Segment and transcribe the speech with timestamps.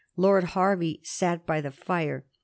[0.17, 2.25] Lord Hervey sat by the fire.